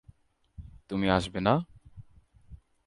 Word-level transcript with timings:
তুমি 0.89 1.07
আসবে 1.09 1.39
না? 1.39 1.53